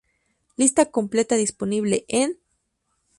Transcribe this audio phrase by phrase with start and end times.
[0.57, 2.39] Lista completa disponible en